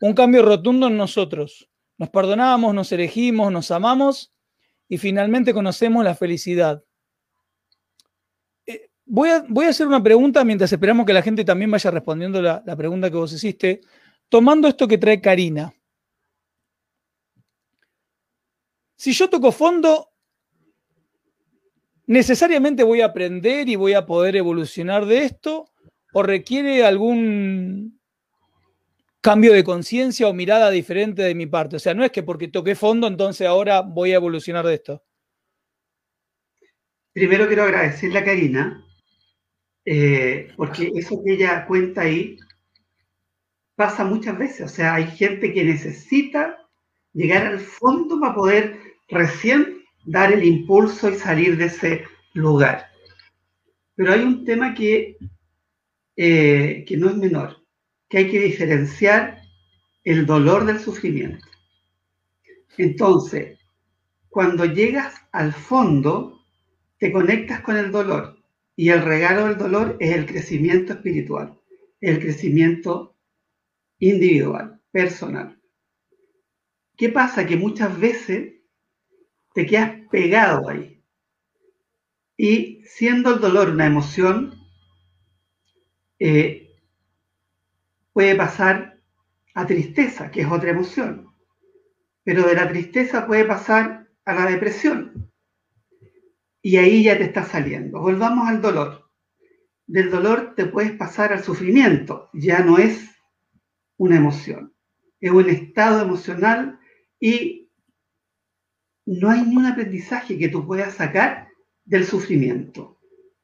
[0.00, 1.68] un cambio rotundo en nosotros.
[1.96, 4.32] Nos perdonamos, nos elegimos, nos amamos
[4.88, 6.84] y finalmente conocemos la felicidad.
[8.66, 12.76] Eh, Voy a, hacer una pregunta mientras esperamos que la gente también vaya respondiendo la
[12.76, 13.80] pregunta que vos hiciste,
[14.28, 15.74] tomando esto que trae Karina.
[18.98, 20.07] Si yo toco fondo,
[22.08, 25.70] necesariamente voy a aprender y voy a poder evolucionar de esto,
[26.12, 27.98] o requiere algún,
[29.20, 31.76] cambio de conciencia o mirada diferente de mi parte.
[31.76, 35.04] O sea, no es que porque toqué fondo, entonces ahora voy a evolucionar de esto.
[37.12, 38.86] Primero quiero agradecerle a Karina,
[39.84, 42.38] eh, porque eso que ella cuenta ahí
[43.74, 44.60] pasa muchas veces.
[44.62, 46.56] O sea, hay gente que necesita
[47.12, 49.77] llegar al fondo para poder recién
[50.08, 52.88] dar el impulso y salir de ese lugar.
[53.94, 55.18] Pero hay un tema que,
[56.16, 57.58] eh, que no es menor,
[58.08, 59.42] que hay que diferenciar
[60.04, 61.44] el dolor del sufrimiento.
[62.78, 63.58] Entonces,
[64.30, 66.40] cuando llegas al fondo,
[66.98, 68.38] te conectas con el dolor
[68.76, 71.58] y el regalo del dolor es el crecimiento espiritual,
[72.00, 73.14] el crecimiento
[73.98, 75.60] individual, personal.
[76.96, 77.46] ¿Qué pasa?
[77.46, 78.57] Que muchas veces
[79.58, 81.02] te quedas pegado ahí.
[82.36, 84.54] Y siendo el dolor una emoción,
[86.20, 86.76] eh,
[88.12, 89.00] puede pasar
[89.54, 91.34] a tristeza, que es otra emoción.
[92.22, 95.28] Pero de la tristeza puede pasar a la depresión.
[96.62, 97.98] Y ahí ya te está saliendo.
[98.00, 99.10] Volvamos al dolor.
[99.88, 102.30] Del dolor te puedes pasar al sufrimiento.
[102.32, 103.10] Ya no es
[103.96, 104.72] una emoción.
[105.18, 106.78] Es un estado emocional
[107.18, 107.67] y
[109.08, 111.48] no hay ni un aprendizaje que tú puedas sacar
[111.86, 112.98] del sufrimiento.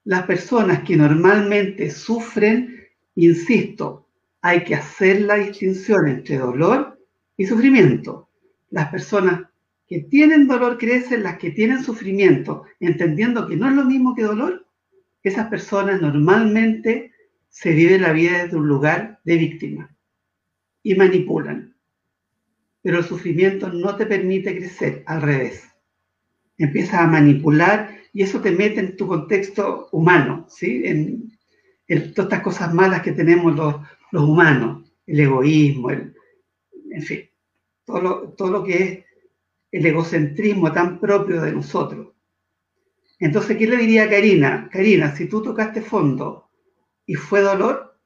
[0.05, 4.07] Las personas que normalmente sufren, insisto,
[4.43, 7.01] hay que hacer la distinción entre dolor
[7.39, 8.29] y sufrimiento.
[8.69, 9.49] Las personas
[9.87, 14.25] que tienen dolor crecen, las que tienen sufrimiento, entendiendo que no es lo mismo que
[14.25, 14.67] dolor,
[15.23, 17.13] esas personas normalmente
[17.49, 19.97] se viven la vida desde un lugar de víctima
[20.83, 21.74] y manipulan.
[22.85, 25.67] Pero el sufrimiento no te permite crecer, al revés.
[26.59, 30.83] Empiezas a manipular y eso te mete en tu contexto humano, ¿sí?
[30.85, 31.33] En,
[32.13, 33.77] todas estas cosas malas que tenemos los,
[34.13, 37.31] humanos, el egoísmo, en fin,
[37.87, 39.05] todo lo, todo lo que es
[39.73, 42.09] el egocentrismo tan propio de nosotros.
[43.19, 44.69] Entonces, ¿qué le diría a Karina?
[44.71, 46.51] Karina, si tú tocaste fondo
[47.07, 47.99] y fue dolor,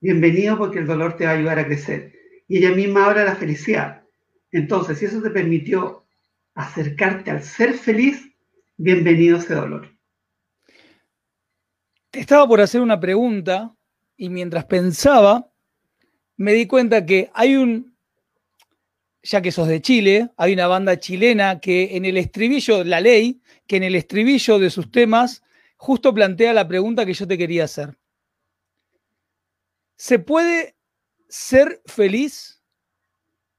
[0.00, 2.12] bienvenido porque el dolor te va a ayudar a crecer.
[2.46, 4.03] Y ella misma habla de la felicidad.
[4.54, 6.06] Entonces, si eso te permitió
[6.54, 8.24] acercarte al ser feliz,
[8.76, 9.90] bienvenido ese dolor.
[12.12, 13.74] Te estaba por hacer una pregunta
[14.16, 15.50] y mientras pensaba,
[16.36, 17.96] me di cuenta que hay un,
[19.24, 23.42] ya que sos de Chile, hay una banda chilena que en el estribillo, la ley,
[23.66, 25.42] que en el estribillo de sus temas
[25.76, 27.98] justo plantea la pregunta que yo te quería hacer.
[29.96, 30.76] ¿Se puede
[31.28, 32.53] ser feliz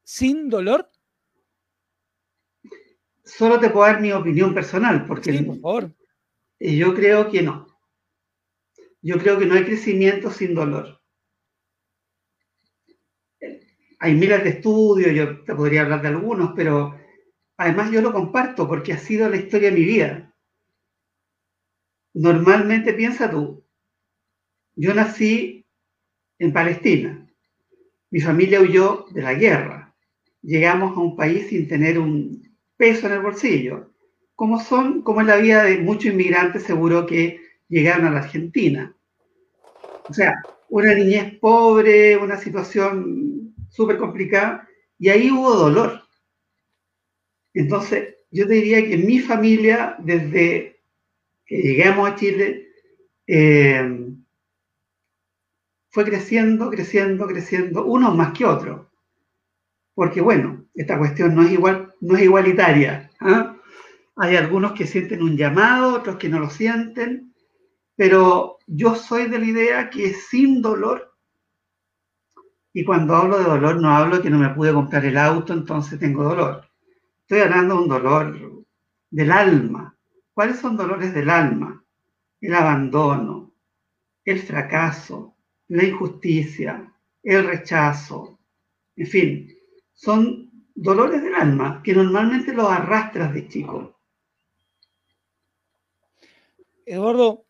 [0.06, 0.90] sin dolor?
[3.24, 5.96] Solo te puedo dar mi opinión personal, porque por favor.
[6.60, 7.68] yo creo que no.
[9.02, 11.02] Yo creo que no hay crecimiento sin dolor.
[14.00, 16.96] Hay miles de estudios, yo te podría hablar de algunos, pero
[17.58, 20.36] además yo lo comparto porque ha sido la historia de mi vida.
[22.14, 23.66] Normalmente piensa tú,
[24.76, 25.66] yo nací
[26.38, 27.28] en Palestina,
[28.12, 29.85] mi familia huyó de la guerra,
[30.46, 33.92] llegamos a un país sin tener un peso en el bolsillo,
[34.36, 38.96] como son, como en la vida de muchos inmigrantes seguro que llegaron a la Argentina.
[40.08, 40.36] O sea,
[40.70, 44.68] una niñez pobre, una situación súper complicada,
[45.00, 46.02] y ahí hubo dolor.
[47.54, 50.82] Entonces, yo te diría que mi familia, desde
[51.46, 52.70] que llegamos a Chile,
[53.28, 54.14] eh,
[55.90, 58.88] fue creciendo, creciendo, creciendo, unos más que otros.
[59.96, 63.10] Porque bueno, esta cuestión no es igual, no es igualitaria.
[63.22, 63.56] ¿ah?
[64.18, 67.34] Hay algunos que sienten un llamado, otros que no lo sienten,
[67.96, 71.14] pero yo soy de la idea que sin dolor,
[72.74, 75.98] y cuando hablo de dolor no hablo que no me pude comprar el auto, entonces
[75.98, 76.70] tengo dolor.
[77.22, 78.66] Estoy hablando de un dolor
[79.10, 79.98] del alma.
[80.34, 81.82] ¿Cuáles son dolores del alma?
[82.42, 83.54] El abandono,
[84.26, 85.38] el fracaso,
[85.70, 88.40] la injusticia, el rechazo,
[88.98, 89.55] en fin,
[89.96, 94.00] son dolores del alma que normalmente los arrastras de chico.
[96.86, 97.46] Eduardo,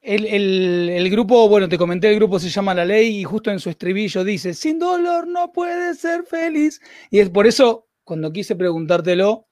[0.00, 3.70] el, grupo, bueno, te comenté, el grupo se llama La Ley y justo en su
[3.70, 6.80] estribillo dice, sin dolor no puede ser feliz.
[7.10, 9.46] Y es por eso, cuando quise preguntártelo,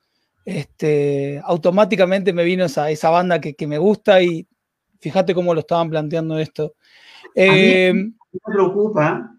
[0.45, 4.49] este, automáticamente me vino esa, esa banda que, me gusta y
[4.99, 6.75] fíjate cómo lo estaban planteando esto.
[7.35, 9.38] Eh, me preocupa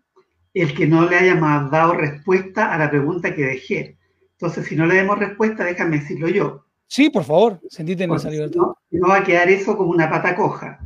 [0.54, 3.98] el que no le hayamos dado respuesta a la pregunta que dejé.
[4.34, 6.66] Entonces, si no le demos respuesta, déjame decirlo yo.
[6.88, 8.62] Sí, por favor, sentite en esa libertad.
[8.90, 10.80] no va a quedar eso como una pata coja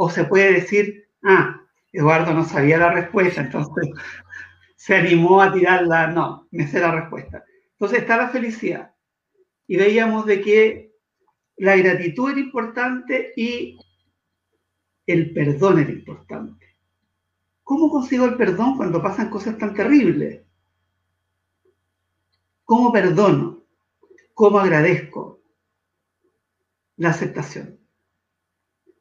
[0.00, 1.60] o se puede decir, ah,
[1.92, 3.90] Eduardo no sabía la respuesta, entonces
[4.76, 7.44] se animó a tirarla, no, me sé la respuesta.
[7.72, 8.94] Entonces está la felicidad.
[9.66, 10.92] Y veíamos de que
[11.56, 13.76] la gratitud era importante y
[15.06, 16.67] el perdón era importante.
[17.68, 20.40] ¿Cómo consigo el perdón cuando pasan cosas tan terribles?
[22.64, 23.62] ¿Cómo perdono?
[24.32, 25.42] ¿Cómo agradezco?
[26.96, 27.78] La aceptación.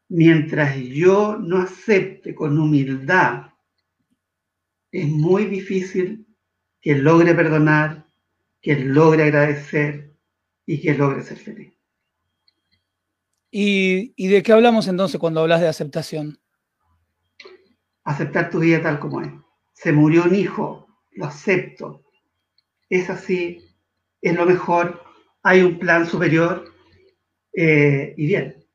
[0.10, 3.54] Mientras yo no acepte con humildad
[4.92, 6.28] es muy difícil
[6.82, 8.06] que logre perdonar,
[8.62, 10.14] que logre agradecer
[10.66, 11.74] y que logre ser feliz.
[13.50, 16.42] ¿Y, de qué hablamos entonces cuando hablas de aceptación?
[18.08, 19.28] Aceptar tu vida tal como es.
[19.74, 22.06] Se murió un hijo, lo acepto.
[22.90, 23.62] Es así,
[24.22, 25.04] es lo mejor,
[25.44, 26.74] hay un plan superior
[27.52, 28.66] eh, y bien.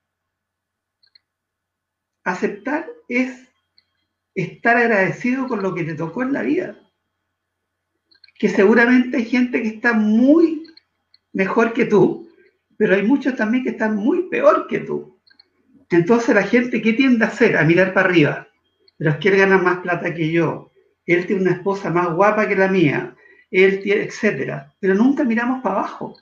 [2.24, 3.48] Aceptar es
[4.34, 6.78] estar agradecido con lo que te tocó en la vida.
[8.38, 10.62] Que seguramente hay gente que está muy
[11.32, 12.28] mejor que tú,
[12.76, 15.18] pero hay muchos también que están muy peor que tú.
[15.88, 17.56] Entonces la gente, ¿qué tiende a hacer?
[17.56, 18.48] A mirar para arriba.
[19.02, 20.70] Pero es que él gana más plata que yo.
[21.06, 23.16] Él tiene una esposa más guapa que la mía.
[23.50, 24.72] Él tiene, etcétera.
[24.78, 26.16] Pero nunca miramos para abajo.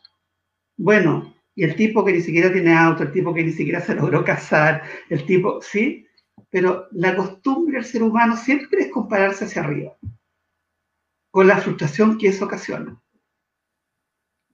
[0.79, 3.95] Bueno, y el tipo que ni siquiera tiene auto, el tipo que ni siquiera se
[3.95, 6.07] logró casar, el tipo, ¿sí?
[6.49, 9.95] pero la costumbre del ser humano siempre es compararse hacia arriba,
[11.31, 12.99] con la frustración que eso ocasiona.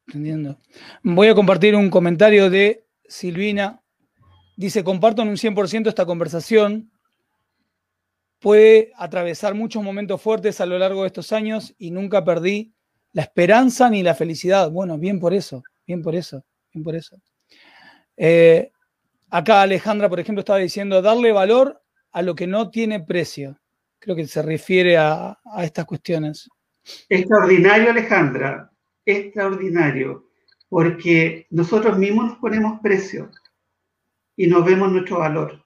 [0.08, 0.58] Entendiendo.
[1.04, 3.84] Voy a compartir un comentario de Silvina.
[4.56, 6.90] Dice, comparto en un 100% esta conversación.
[8.40, 12.74] Puede atravesar muchos momentos fuertes a lo largo de estos años y nunca perdí
[13.12, 14.70] la esperanza ni la felicidad.
[14.70, 17.16] Bueno, bien por eso, bien por eso, bien por eso.
[18.16, 18.70] Eh,
[19.30, 23.58] acá Alejandra, por ejemplo, estaba diciendo, darle valor a lo que no tiene precio.
[23.98, 26.48] Creo que se refiere a, estas cuestiones.
[27.08, 28.70] Extraordinario, Alejandra,
[29.04, 30.28] extraordinario,
[30.68, 33.30] porque nosotros mismos nos ponemos precio
[34.36, 35.64] y nos vemos nuestro valor.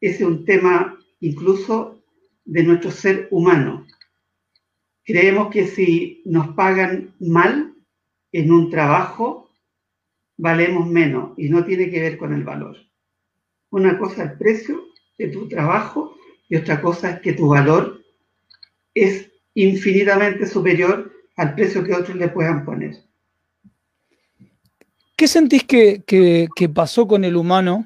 [0.00, 2.02] Ese es un tema incluso
[2.44, 3.86] de nuestro ser humano.
[5.04, 7.74] Creemos que si nos pagan mal
[8.32, 9.50] en un trabajo,
[10.36, 12.76] valemos menos y no tiene que ver con el valor.
[13.70, 14.84] Una cosa es el precio
[15.18, 16.14] de tu trabajo
[16.48, 18.02] y otra cosa es que tu valor
[18.94, 22.96] es infinitamente superior al precio que otros le puedan poner.
[25.16, 27.84] ¿Qué sentís que, pasó con el humano?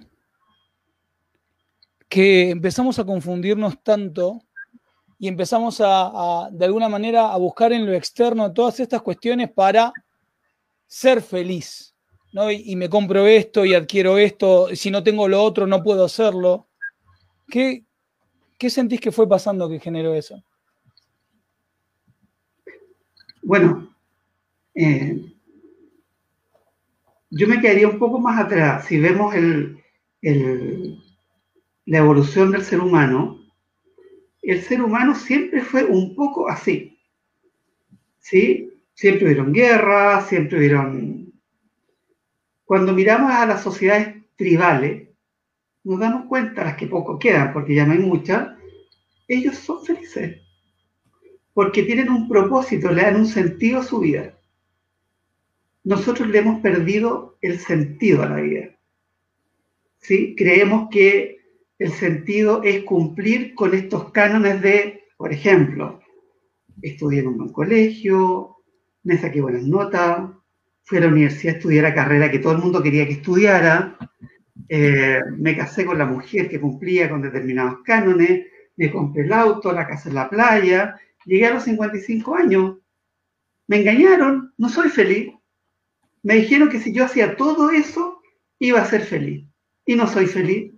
[2.13, 4.43] Que empezamos a confundirnos tanto
[5.19, 9.95] y empezamos a, de alguna manera, a buscar en lo externo todas estas cuestiones para
[10.87, 11.95] ser feliz.
[12.33, 12.51] ¿no?
[12.51, 16.69] y, me compro esto y adquiero esto, si no tengo lo otro no puedo hacerlo.
[17.49, 17.87] ¿Qué,
[18.69, 20.43] sentís que fue pasando que generó eso?
[23.43, 23.95] Bueno,
[24.75, 25.19] eh,
[27.31, 28.85] yo me quedaría un poco más atrás.
[28.87, 29.35] Si vemos
[31.87, 33.41] la evolución del ser humano,
[34.43, 36.99] el ser humano siempre fue un poco así.
[38.19, 38.73] ¿Sí?
[38.95, 41.33] Siempre hubieron guerras, siempre hubieron...
[42.65, 45.09] Cuando miramos a las sociedades tribales,
[45.85, 48.57] nos damos cuenta, las que poco quedan, porque ya no hay muchas,
[49.29, 50.41] ellos son felices.
[51.55, 54.39] Porque tienen un propósito, le dan un sentido a su vida.
[55.85, 58.71] Nosotros le hemos perdido el sentido a la vida.
[59.99, 60.35] ¿Sí?
[60.37, 61.42] Creemos que
[61.83, 66.01] el sentido es cumplir con estos cánones de, por ejemplo,
[66.81, 68.59] estudié en un buen colegio,
[69.03, 70.31] me saqué buenas notas,
[70.85, 73.99] fui a la universidad a estudiar la carrera que todo el mundo quería que estudiara,
[74.69, 79.73] eh, me casé con la mujer que cumplía con determinados cánones, me compré el auto,
[79.73, 82.77] la casa en la playa, llegué a los 55 años,
[83.67, 85.33] me engañaron, no soy feliz.
[86.23, 88.23] Me dijeron que si yo hacía todo eso,
[88.61, 89.49] iba a ser feliz.
[89.85, 90.72] Y no soy feliz.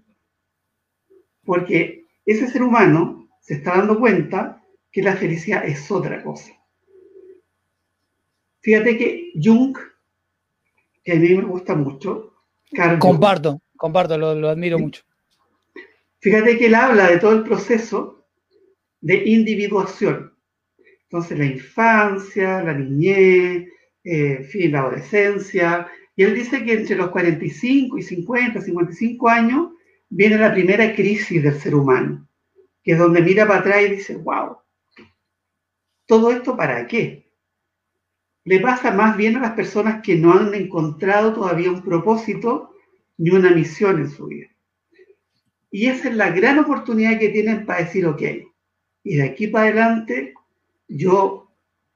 [1.44, 6.52] Porque ese ser humano se está dando cuenta que la felicidad es otra cosa.
[8.61, 9.76] Fíjate que Jung,
[11.03, 12.34] que a mí me gusta mucho,
[12.99, 13.61] Comparto.
[13.76, 15.03] Comparto, lo, admiro mucho.
[16.20, 18.26] Fíjate que él habla de todo el proceso
[19.01, 20.32] de individuación.
[21.03, 23.68] Entonces, la infancia, la niñez,
[24.03, 25.86] eh, fin, la adolescencia.
[26.16, 29.72] Y él dice que entre los 45 y 50, 55 años
[30.16, 32.28] viene la primera crisis del ser humano,
[32.84, 34.58] que es donde mira para atrás y dice, wow,
[36.06, 37.32] ¿todo esto para qué?
[38.44, 42.70] Le pasa más bien a las personas que no han encontrado todavía un propósito
[43.16, 44.46] ni una misión en su vida.
[45.72, 48.22] Y esa es la gran oportunidad que tienen para decir, ok,
[49.02, 50.34] y de aquí para adelante
[50.86, 51.50] yo,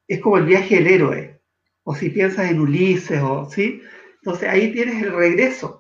[0.09, 1.41] es como el viaje del héroe,
[1.85, 3.81] o si piensas en Ulises, o sí,
[4.17, 5.78] entonces ahí tienes el regreso.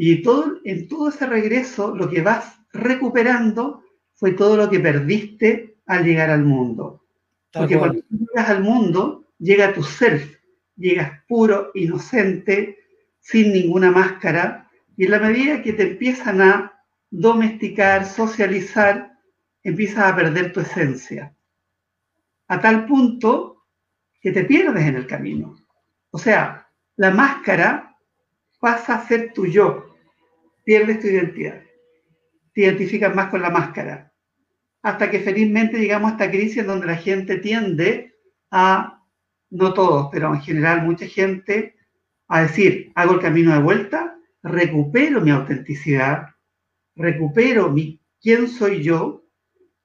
[0.00, 3.82] Y todo, en todo ese regreso lo que vas recuperando
[4.14, 7.04] fue todo lo que perdiste al llegar al mundo.
[7.52, 10.36] Porque cuando llegas al mundo, llega tu self,
[10.76, 12.78] llegas puro, inocente,
[13.18, 16.80] sin ninguna máscara, y en la medida que te empiezan a
[17.10, 19.18] domesticar, socializar,
[19.64, 21.34] empiezas a perder tu esencia.
[22.46, 23.64] A tal punto
[24.20, 25.56] que te pierdes en el camino.
[26.12, 27.96] O sea, la máscara
[28.60, 29.87] pasa a ser tu yo,
[30.68, 31.62] pierdes tu identidad.
[32.52, 34.12] Te identificas más con la máscara.
[34.82, 38.14] Hasta que felizmente llegamos a esta crisis en donde la gente tiende
[38.50, 39.02] a,
[39.48, 41.74] no todos, pero en general mucha gente,
[42.26, 46.26] a decir, hago el camino de vuelta, recupero mi autenticidad,
[46.94, 49.24] recupero mi quién soy yo,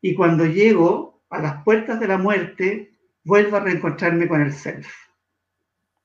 [0.01, 2.91] y cuando llego a las puertas de la muerte,
[3.23, 4.93] vuelvo a reencontrarme con el self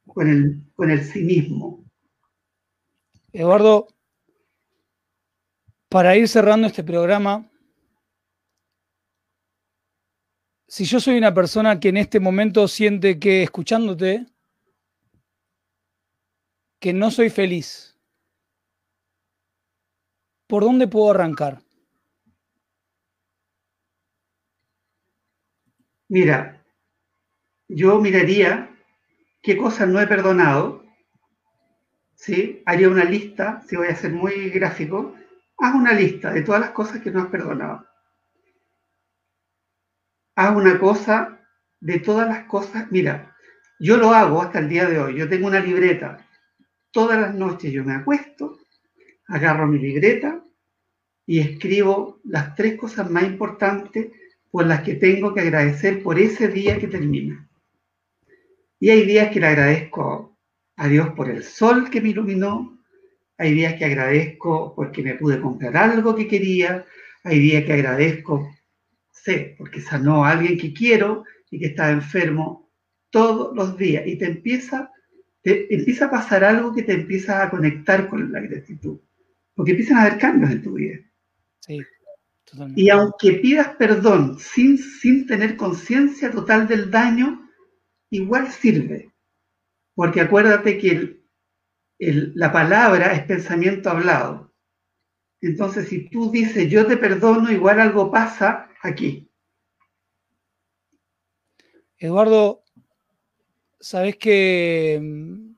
[0.06, 1.84] con el, con el sí mismo.
[3.32, 3.88] Eduardo,
[5.88, 7.50] para ir cerrando este programa,
[10.66, 14.26] si yo soy una persona que en este momento siente que escuchándote,
[16.78, 17.98] que no soy feliz,
[20.46, 21.62] ¿por dónde puedo arrancar?
[26.10, 26.64] Mira,
[27.68, 28.70] yo miraría
[29.42, 30.84] qué cosas no he perdonado,
[32.14, 32.62] ¿sí?
[32.66, 35.14] Haría una lista, si voy a ser muy gráfico,
[35.58, 37.86] haz una lista de todas las cosas que no has perdonado.
[40.36, 41.40] Haz una cosa
[41.80, 43.36] de todas las cosas, mira,
[43.80, 46.26] yo lo hago hasta el día de hoy, yo tengo una libreta,
[46.90, 48.58] todas las noches yo me acuesto,
[49.26, 50.44] agarro mi libreta
[51.26, 54.08] y escribo las tres cosas más importantes
[54.50, 57.48] por las que tengo que agradecer por ese día que termina.
[58.80, 60.38] Y hay días que le agradezco
[60.76, 62.77] a Dios por el sol que me iluminó,
[63.38, 66.84] hay días que agradezco porque me pude comprar algo que quería,
[67.22, 68.50] hay días que agradezco,
[69.12, 72.68] sé, porque sanó a alguien que quiero y que estaba enfermo
[73.10, 74.04] todos los días.
[74.06, 74.90] Y te empieza,
[75.40, 78.98] te empieza a pasar algo que te empieza a conectar con la gratitud,
[79.54, 80.98] porque empiezan a haber cambios en tu vida.
[81.60, 81.80] Sí,
[82.44, 82.80] totalmente.
[82.80, 87.48] Y aunque pidas perdón sin, sin tener conciencia total del daño,
[88.10, 89.12] igual sirve,
[89.94, 91.18] porque acuérdate que
[91.98, 94.52] la palabra es pensamiento hablado.
[95.40, 99.30] Entonces, si tú dices yo te perdono, igual algo pasa aquí.
[101.96, 102.62] Eduardo,
[103.80, 105.56] sabes que mm,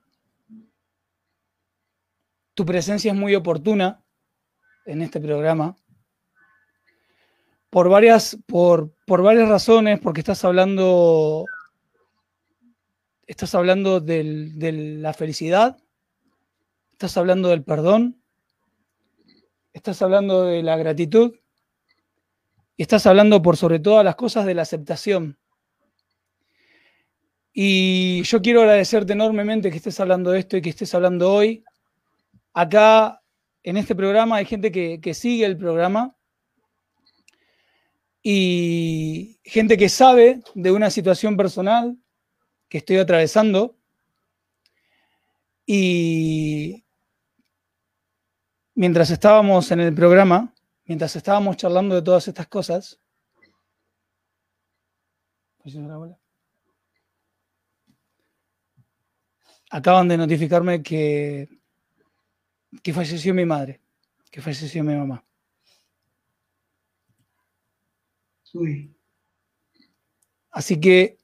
[2.53, 4.03] tu presencia es muy oportuna
[4.85, 5.75] en este programa
[7.69, 11.45] por varias, por, por varias razones, porque estás hablando
[13.31, 15.77] estás hablando de la felicidad,
[17.01, 18.21] estás hablando del perdón,
[19.73, 21.33] estás hablando de la gratitud
[22.77, 25.39] y estás hablando por sobre todas las cosas de la aceptación.
[27.51, 31.63] Y yo quiero agradecerte enormemente que estés hablando de esto y que estés hablando hoy.
[32.53, 33.23] Acá
[33.63, 36.15] en este programa hay gente que, que sigue el programa
[38.21, 41.97] y gente que sabe de una situación personal,
[42.69, 43.75] que estoy atravesando
[45.65, 46.83] y
[48.81, 50.51] mientras estábamos en el programa,
[50.85, 52.99] mientras estábamos charlando de todas estas cosas,
[59.69, 61.47] acaban de notificarme que,
[62.81, 63.79] que falleció mi madre,
[64.31, 65.23] que falleció mi mamá.
[70.49, 71.19] Así que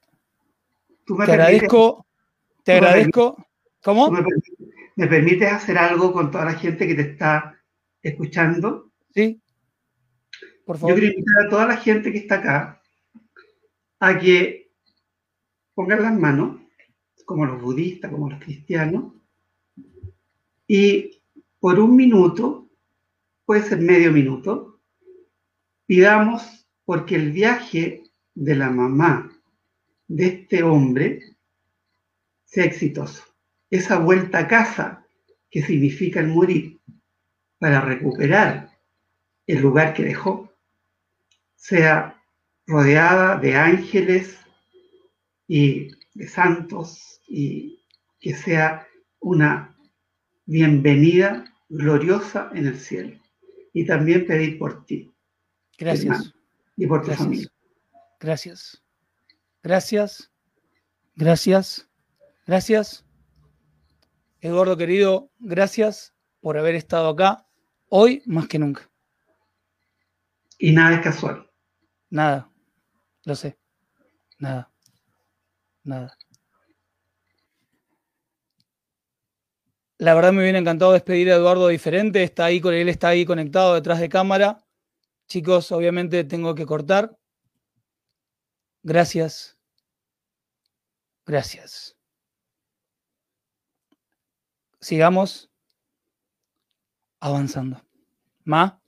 [1.08, 2.06] te agradezco,
[2.64, 3.36] te agradezco.
[3.82, 4.12] ¿Cómo?
[4.98, 7.58] Me, permites hacer algo con toda la gente que te está
[8.02, 8.92] escuchando?
[9.14, 9.42] Sí.
[10.66, 10.96] Por favor.
[10.96, 12.82] Yo quiero invitar a toda la gente que está acá
[14.00, 14.72] a que
[15.74, 16.60] pongan las manos,
[17.26, 19.14] como los budistas, como los cristianos,
[20.68, 21.22] y
[21.60, 22.70] por un minuto,
[23.46, 24.82] puede ser medio minuto,
[25.86, 28.04] pidamos porque el viaje
[28.36, 29.32] de la mamá
[30.08, 31.22] de este hombre
[32.44, 33.24] sea exitoso.
[33.70, 35.06] Esa vuelta a casa
[35.50, 36.80] que significa el morir
[37.60, 38.70] para recuperar
[39.46, 40.54] el lugar que dejó,
[41.56, 42.22] sea
[42.66, 44.38] rodeada de ángeles
[45.48, 47.84] y de santos y
[48.20, 48.88] que sea
[49.20, 49.76] una
[50.46, 53.20] bienvenida gloriosa en el cielo.
[53.74, 55.14] Y también pedir por ti.
[55.78, 56.34] Gracias.
[56.76, 57.48] y por tu familia.
[58.20, 58.82] Gracias.
[59.64, 60.32] Gracias,
[61.16, 61.90] gracias,
[62.46, 63.07] gracias.
[64.42, 67.48] Eduardo querido, gracias por haber estado acá
[67.90, 68.90] hoy más que nunca.
[70.60, 71.50] Y nada es casual.
[72.10, 72.50] Nada,
[73.26, 73.58] lo sé.
[74.40, 74.72] Nada,
[75.84, 76.18] nada.
[80.00, 82.22] La verdad me hubiera encantado despedir a Eduardo diferente.
[82.22, 84.64] Está ahí con él, está ahí conectado detrás de cámara.
[85.28, 87.18] Chicos, obviamente tengo que cortar.
[88.84, 89.58] Gracias.
[91.26, 91.97] Gracias.
[94.80, 95.52] Sigamos
[97.20, 97.82] avanzando.
[98.44, 98.82] Ma,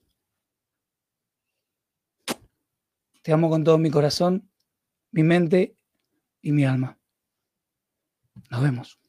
[3.22, 4.50] te amo con todo mi corazón,
[5.12, 5.76] mi mente
[6.42, 6.98] y mi alma.
[8.50, 9.00] Nos vemos.